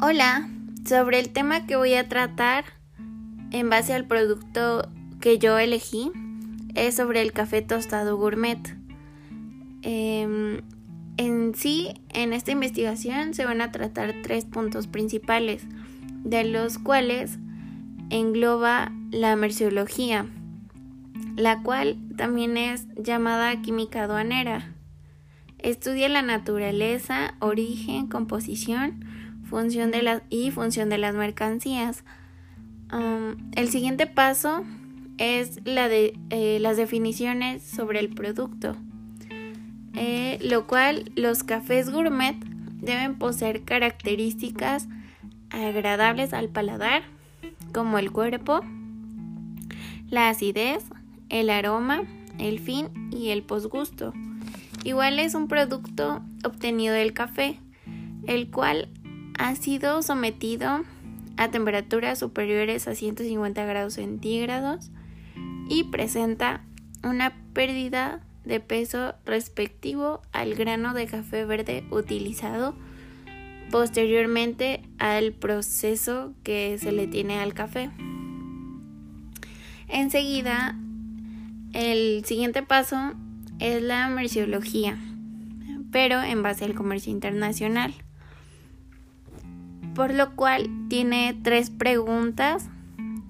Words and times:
Hola, 0.00 0.48
sobre 0.88 1.18
el 1.18 1.30
tema 1.30 1.66
que 1.66 1.74
voy 1.74 1.94
a 1.94 2.08
tratar 2.08 2.64
en 3.50 3.68
base 3.68 3.94
al 3.94 4.06
producto 4.06 4.88
que 5.20 5.40
yo 5.40 5.58
elegí 5.58 6.12
es 6.76 6.94
sobre 6.94 7.20
el 7.20 7.32
café 7.32 7.62
tostado 7.62 8.16
gourmet. 8.16 8.60
Em, 9.82 10.60
en 11.16 11.52
sí, 11.56 11.94
en 12.10 12.32
esta 12.32 12.52
investigación 12.52 13.34
se 13.34 13.44
van 13.44 13.60
a 13.60 13.72
tratar 13.72 14.14
tres 14.22 14.44
puntos 14.44 14.86
principales, 14.86 15.64
de 16.22 16.44
los 16.44 16.78
cuales 16.78 17.40
engloba 18.08 18.92
la 19.10 19.34
merciología, 19.34 20.26
la 21.34 21.64
cual 21.64 21.96
también 22.16 22.56
es 22.56 22.86
llamada 22.94 23.62
química 23.62 24.04
aduanera. 24.04 24.76
Estudia 25.58 26.08
la 26.08 26.22
naturaleza, 26.22 27.34
origen, 27.40 28.06
composición, 28.06 29.04
función 29.48 29.90
de 29.90 30.02
las 30.02 30.22
y 30.28 30.50
función 30.50 30.88
de 30.88 30.98
las 30.98 31.14
mercancías. 31.14 32.04
el 33.56 33.68
siguiente 33.70 34.06
paso 34.06 34.64
es 35.18 35.60
la 35.64 35.88
de 35.88 36.16
eh, 36.30 36.58
las 36.60 36.76
definiciones 36.76 37.62
sobre 37.62 37.98
el 37.98 38.08
producto, 38.08 38.76
eh, 39.94 40.38
lo 40.42 40.66
cual 40.66 41.10
los 41.16 41.42
cafés 41.42 41.90
gourmet 41.90 42.36
deben 42.80 43.18
poseer 43.18 43.64
características 43.64 44.88
agradables 45.50 46.32
al 46.32 46.48
paladar, 46.48 47.02
como 47.72 47.98
el 47.98 48.12
cuerpo, 48.12 48.60
la 50.08 50.28
acidez, 50.28 50.84
el 51.28 51.50
aroma, 51.50 52.02
el 52.38 52.60
fin 52.60 52.88
y 53.10 53.30
el 53.30 53.42
posgusto. 53.42 54.14
Igual 54.84 55.18
es 55.18 55.34
un 55.34 55.48
producto 55.48 56.22
obtenido 56.44 56.94
del 56.94 57.12
café, 57.12 57.58
el 58.26 58.50
cual 58.50 58.88
ha 59.38 59.54
sido 59.54 60.02
sometido 60.02 60.84
a 61.36 61.48
temperaturas 61.48 62.18
superiores 62.18 62.88
a 62.88 62.94
150 62.94 63.64
grados 63.64 63.94
centígrados 63.94 64.90
y 65.70 65.84
presenta 65.84 66.64
una 67.04 67.34
pérdida 67.52 68.20
de 68.44 68.60
peso 68.60 69.14
respectivo 69.24 70.20
al 70.32 70.54
grano 70.54 70.92
de 70.94 71.06
café 71.06 71.44
verde 71.44 71.84
utilizado 71.90 72.74
posteriormente 73.70 74.82
al 74.98 75.32
proceso 75.32 76.34
que 76.42 76.76
se 76.78 76.90
le 76.90 77.06
tiene 77.06 77.38
al 77.38 77.54
café. 77.54 77.90
Enseguida, 79.86 80.76
el 81.74 82.24
siguiente 82.24 82.62
paso 82.62 83.12
es 83.58 83.82
la 83.82 84.08
merciología, 84.08 84.98
pero 85.92 86.22
en 86.22 86.42
base 86.42 86.64
al 86.64 86.74
comercio 86.74 87.12
internacional 87.12 87.94
por 89.98 90.14
lo 90.14 90.36
cual 90.36 90.70
tiene 90.88 91.36
tres 91.42 91.70
preguntas 91.70 92.68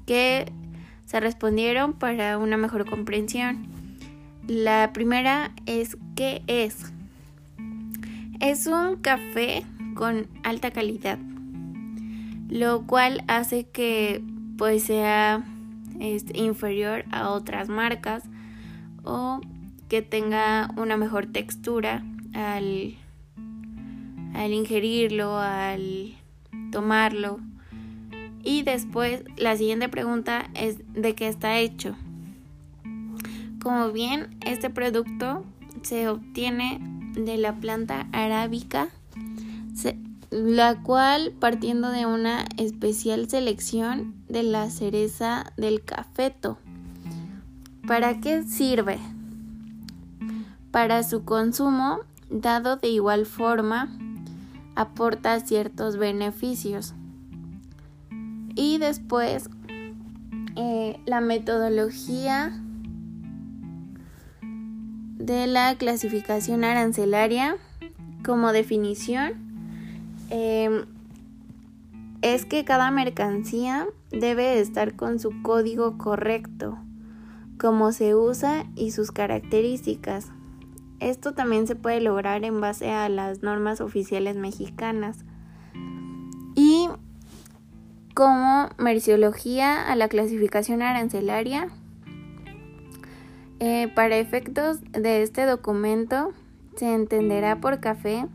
que 0.05 0.53
se 1.07 1.19
respondieron 1.19 1.95
para 1.95 2.37
una 2.37 2.59
mejor 2.59 2.85
comprensión. 2.85 3.67
La 4.47 4.93
primera 4.93 5.51
es 5.65 5.97
¿qué 6.15 6.43
es? 6.47 6.93
Es 8.41 8.67
un 8.67 8.97
café 8.97 9.65
con 9.95 10.27
alta 10.43 10.71
calidad, 10.71 11.19
lo 12.51 12.83
cual 12.83 13.25
hace 13.29 13.65
que 13.65 14.23
pues 14.59 14.83
sea 14.83 15.47
este, 16.01 16.39
inferior 16.39 17.07
a 17.11 17.31
otras 17.31 17.71
marcas 17.71 18.25
o 19.05 19.41
que 19.89 20.03
tenga 20.03 20.71
una 20.77 20.99
mejor 20.99 21.29
textura 21.29 22.05
al, 22.35 22.95
al 24.35 24.53
ingerirlo, 24.53 25.39
al 25.39 26.19
tomarlo. 26.71 27.41
Y 28.43 28.63
después 28.63 29.25
la 29.37 29.57
siguiente 29.57 29.89
pregunta 29.89 30.49
es 30.55 30.79
de 30.95 31.15
qué 31.15 31.29
está 31.29 31.59
hecho. 31.59 31.97
Como 33.63 33.93
bien, 33.93 34.37
este 34.47 34.71
producto 34.71 35.45
se 35.83 36.09
obtiene 36.09 36.81
de 37.15 37.37
la 37.37 37.55
planta 37.57 38.07
arábica, 38.13 38.89
la 40.31 40.83
cual 40.83 41.33
partiendo 41.39 41.91
de 41.91 42.07
una 42.07 42.45
especial 42.57 43.29
selección 43.29 44.15
de 44.29 44.43
la 44.43 44.71
cereza 44.71 45.53
del 45.57 45.83
cafeto. 45.83 46.59
¿Para 47.87 48.21
qué 48.21 48.45
sirve? 48.45 48.99
Para 50.71 51.03
su 51.03 51.25
consumo, 51.25 52.01
dado 52.31 52.77
de 52.77 52.89
igual 52.89 53.25
forma 53.25 53.89
aporta 54.79 55.41
ciertos 55.41 55.97
beneficios. 55.97 56.95
Y 58.55 58.79
después 58.79 59.51
eh, 60.55 61.01
la 61.05 61.21
metodología 61.21 62.53
de 65.17 65.49
la 65.49 65.75
clasificación 65.75 66.63
arancelaria 66.63 67.57
como 68.25 68.53
definición 68.53 69.33
em, 70.31 70.85
es 72.23 72.45
que 72.45 72.65
cada 72.65 72.93
mercancía 72.93 73.89
debe 74.13 74.61
estar 74.61 74.95
con 74.95 75.19
su 75.19 75.43
código 75.43 75.99
correcto, 75.99 76.79
cómo 77.59 77.91
se 77.91 78.15
usa 78.15 78.65
y 78.77 78.93
sus 78.93 79.11
características. 79.11 80.31
Esto 81.01 81.33
también 81.33 81.67
se 81.67 81.77
puede 81.77 82.01
lograr 82.01 82.45
en 82.45 82.61
base 82.61 82.91
a 82.91 83.09
las 83.09 83.43
normas 83.43 83.81
oficiales 83.81 84.37
mexicanas. 84.37 85.25
Y 86.55 86.89
como 88.15 88.69
merciología 88.79 89.91
a 89.91 89.95
la 89.95 90.09
clasificación 90.09 90.83
arancelaria, 90.83 91.69
eh, 93.61 93.89
para 93.95 94.17
efectos 94.17 94.81
de 94.93 95.23
este 95.23 95.45
documento 95.45 96.33
se 96.77 96.95
entenderá 96.95 97.61
por 97.61 97.81
café 97.81 98.27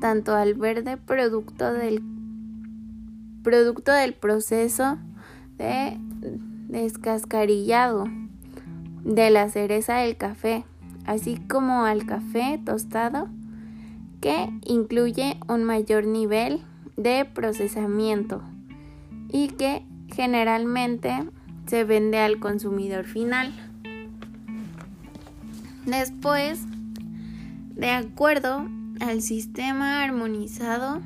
tanto 0.00 0.34
al 0.34 0.54
verde 0.54 0.96
producto 0.96 1.72
del 1.72 2.02
producto 3.42 3.92
del 3.92 4.14
proceso 4.14 4.98
de 5.56 5.96
descascarillado 6.68 8.04
de 9.04 9.30
la 9.30 9.48
cereza 9.48 9.98
del 9.98 10.16
café 10.16 10.64
así 11.08 11.38
como 11.48 11.86
al 11.86 12.04
café 12.04 12.60
tostado, 12.62 13.30
que 14.20 14.50
incluye 14.66 15.38
un 15.48 15.64
mayor 15.64 16.06
nivel 16.06 16.60
de 16.98 17.24
procesamiento 17.24 18.42
y 19.32 19.48
que 19.48 19.82
generalmente 20.14 21.24
se 21.66 21.84
vende 21.84 22.18
al 22.18 22.38
consumidor 22.38 23.06
final. 23.06 23.54
Después, 25.86 26.64
de 27.74 27.90
acuerdo 27.90 28.68
al 29.00 29.22
sistema 29.22 30.02
armonizado, 30.02 31.00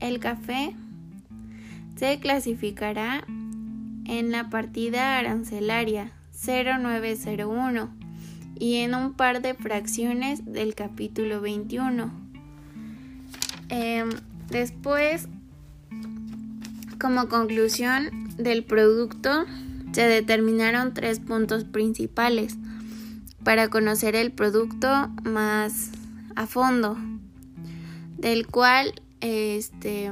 el 0.00 0.18
café 0.18 0.74
se 1.94 2.18
clasificará 2.18 3.24
en 4.06 4.32
la 4.32 4.50
partida 4.50 5.18
arancelaria 5.18 6.10
0901 6.32 8.05
y 8.58 8.76
en 8.76 8.94
un 8.94 9.12
par 9.12 9.42
de 9.42 9.54
fracciones 9.54 10.44
del 10.44 10.74
capítulo 10.74 11.40
21. 11.40 12.10
Em, 13.68 14.10
después, 14.48 15.28
como 16.98 17.28
conclusión 17.28 18.10
del 18.36 18.64
producto, 18.64 19.44
se 19.92 20.02
determinaron 20.02 20.94
tres 20.94 21.20
puntos 21.20 21.64
principales 21.64 22.56
para 23.44 23.68
conocer 23.68 24.16
el 24.16 24.32
producto 24.32 25.10
más 25.24 25.90
a 26.34 26.46
fondo, 26.46 26.96
del 28.18 28.46
cual 28.46 29.00
este 29.20 30.10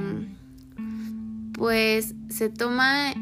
pues 1.53 2.15
se 2.29 2.49
toma 2.49 3.13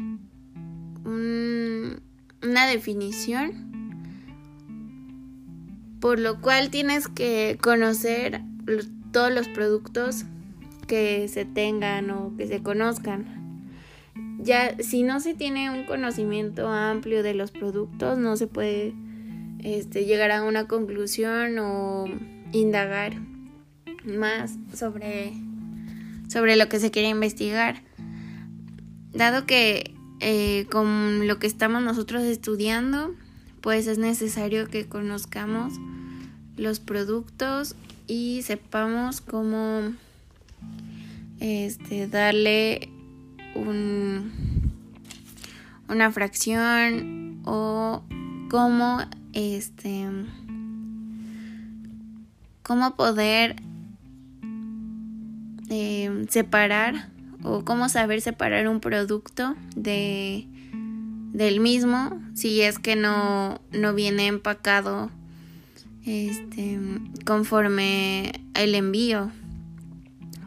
una 1.05 2.67
definición 2.67 3.72
por 6.03 6.19
lo 6.19 6.41
cual 6.41 6.69
tienes 6.69 7.07
que 7.07 7.57
conocer 7.61 8.41
todos 9.13 9.31
los 9.31 9.47
productos 9.47 10.25
que 10.85 11.29
se 11.29 11.45
tengan 11.45 12.09
o 12.11 12.35
que 12.35 12.45
se 12.45 12.61
conozcan. 12.61 13.63
Ya 14.37 14.75
si 14.79 15.03
no 15.03 15.21
se 15.21 15.33
tiene 15.33 15.71
un 15.71 15.85
conocimiento 15.85 16.67
amplio 16.67 17.23
de 17.23 17.33
los 17.35 17.51
productos, 17.51 18.17
no 18.17 18.35
se 18.35 18.47
puede 18.47 18.93
este, 19.59 20.03
llegar 20.03 20.31
a 20.31 20.43
una 20.43 20.67
conclusión 20.67 21.57
o 21.57 22.09
indagar 22.51 23.13
más 24.05 24.57
sobre, 24.73 25.31
sobre 26.27 26.57
lo 26.57 26.67
que 26.67 26.81
se 26.81 26.91
quiere 26.91 27.07
investigar. 27.07 27.81
Dado 29.13 29.45
que 29.45 29.95
eh, 30.19 30.65
con 30.69 31.29
lo 31.29 31.39
que 31.39 31.47
estamos 31.47 31.81
nosotros 31.81 32.23
estudiando, 32.23 33.15
pues 33.63 33.87
es 33.87 33.97
necesario 33.97 34.67
que 34.67 34.87
conozcamos 34.87 35.75
los 36.57 36.81
productos 36.81 37.77
y 38.07 38.41
sepamos 38.43 39.21
cómo 39.21 39.93
este, 41.39 42.09
darle 42.09 42.89
un, 43.55 44.33
una 45.87 46.11
fracción 46.11 47.39
o 47.45 48.03
cómo 48.51 48.99
este 49.31 50.09
cómo 52.63 52.95
poder 52.97 53.55
eh, 55.69 56.25
separar 56.27 57.07
o 57.43 57.63
cómo 57.63 57.87
saber 57.87 58.19
separar 58.19 58.67
un 58.67 58.81
producto 58.81 59.55
de 59.77 60.47
del 61.33 61.59
mismo 61.59 62.21
si 62.35 62.61
es 62.61 62.79
que 62.79 62.95
no, 62.95 63.59
no 63.71 63.93
viene 63.93 64.27
empacado 64.27 65.09
este, 66.05 66.79
conforme 67.25 68.31
el 68.53 68.75
envío. 68.75 69.31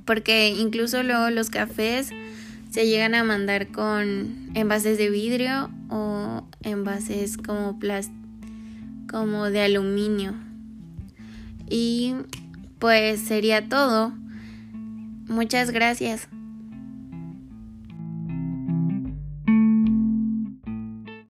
Porque 0.05 0.49
incluso 0.49 1.03
luego 1.03 1.31
los 1.31 1.51
cafés 1.51 2.11
se 2.71 2.87
llegan 2.87 3.15
a 3.15 3.25
mandar 3.25 3.69
con 3.69 4.51
envases 4.55 4.99
de 4.99 5.11
vidrio 5.11 5.71
o 5.91 6.47
envases 6.63 7.37
como 7.37 7.79
como 9.11 9.51
de 9.51 9.63
aluminio. 9.63 10.35
Y 11.69 12.15
pues 12.79 13.21
sería 13.21 13.69
todo. 13.69 14.13
Muchas 15.27 15.73
gracias 15.73 16.29